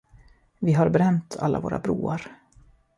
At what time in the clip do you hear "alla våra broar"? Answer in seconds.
1.39-2.35